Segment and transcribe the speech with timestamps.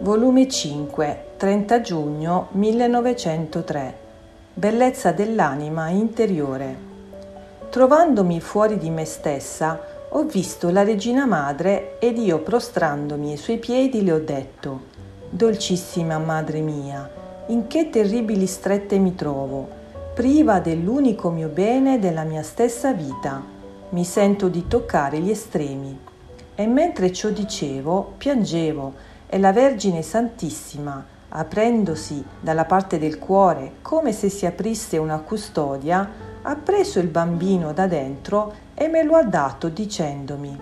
[0.00, 3.94] Volume 5, 30 giugno 1903.
[4.54, 6.76] Bellezza dell'anima interiore.
[7.68, 13.58] Trovandomi fuori di me stessa, ho visto la Regina Madre ed io prostrandomi ai suoi
[13.58, 14.80] piedi le ho detto,
[15.28, 17.06] Dolcissima Madre mia,
[17.48, 19.68] in che terribili strette mi trovo,
[20.14, 23.44] priva dell'unico mio bene della mia stessa vita.
[23.90, 26.07] Mi sento di toccare gli estremi.
[26.60, 28.92] E mentre ciò dicevo, piangevo
[29.28, 36.10] e la Vergine Santissima, aprendosi dalla parte del cuore come se si aprisse una custodia,
[36.42, 40.58] ha preso il bambino da dentro e me lo ha dato dicendomi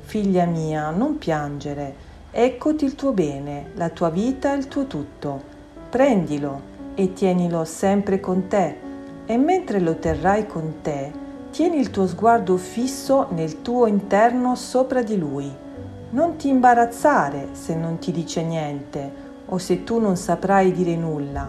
[0.00, 1.94] Figlia mia, non piangere,
[2.30, 5.42] eccoti il tuo bene, la tua vita e il tuo tutto.
[5.90, 6.62] Prendilo
[6.94, 8.74] e tienilo sempre con te
[9.26, 11.24] e mentre lo terrai con te,
[11.56, 15.50] tieni il tuo sguardo fisso nel tuo interno sopra di lui
[16.10, 19.10] non ti imbarazzare se non ti dice niente
[19.46, 21.48] o se tu non saprai dire nulla.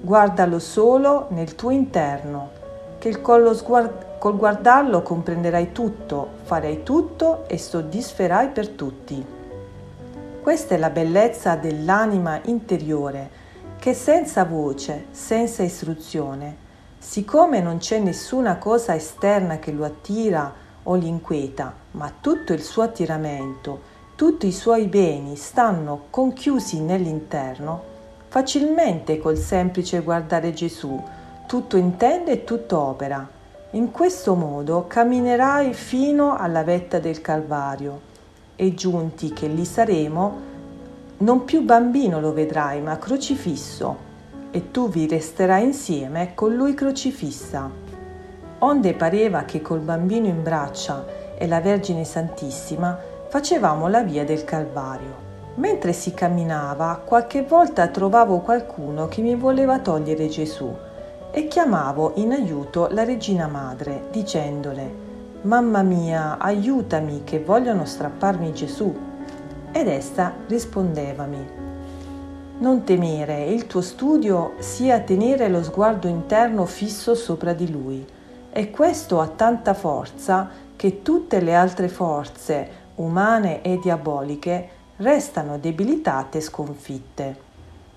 [0.00, 2.50] Guardalo solo nel tuo interno,
[2.98, 9.24] che sguard- col guardarlo comprenderai tutto, farai tutto e soddisferai per tutti.
[10.42, 13.30] Questa è la bellezza dell'anima interiore,
[13.78, 16.64] che senza voce, senza istruzione,
[17.08, 22.60] siccome non c'è nessuna cosa esterna che lo attira o li inquieta, ma tutto il
[22.60, 23.80] suo attiramento,
[24.16, 27.80] tutti i suoi beni stanno conchiusi nell'interno,
[28.26, 31.00] facilmente col semplice guardare Gesù,
[31.46, 33.26] tutto intende e tutto opera.
[33.70, 38.00] In questo modo camminerai fino alla vetta del Calvario
[38.56, 40.40] e giunti che lì saremo,
[41.18, 44.14] non più bambino lo vedrai, ma crocifisso,
[44.50, 47.86] e tu vi resterai insieme con lui crocifissa
[48.58, 51.04] onde pareva che col bambino in braccia
[51.36, 55.24] e la Vergine Santissima facevamo la via del Calvario.
[55.56, 60.74] Mentre si camminava, qualche volta trovavo qualcuno che mi voleva togliere Gesù
[61.30, 65.04] e chiamavo in aiuto la Regina Madre, dicendole
[65.42, 68.94] Mamma mia, aiutami che vogliono strapparmi Gesù.
[69.70, 71.65] Ed essa rispondevami
[72.58, 78.02] non temere, il tuo studio sia tenere lo sguardo interno fisso sopra di lui
[78.50, 86.38] e questo ha tanta forza che tutte le altre forze, umane e diaboliche, restano debilitate
[86.38, 87.36] e sconfitte.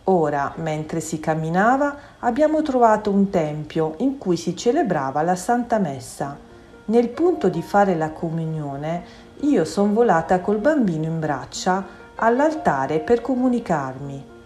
[0.05, 6.37] Ora, mentre si camminava, abbiamo trovato un tempio in cui si celebrava la Santa Messa.
[6.85, 9.03] Nel punto di fare la comunione,
[9.41, 14.37] io son volata col bambino in braccia all'altare per comunicarmi.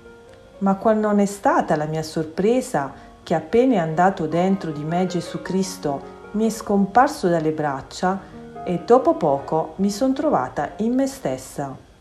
[0.64, 5.06] Ma qual non è stata la mia sorpresa che appena è andato dentro di me
[5.08, 8.18] Gesù Cristo mi è scomparso dalle braccia
[8.64, 11.93] e dopo poco mi sono trovata in me stessa.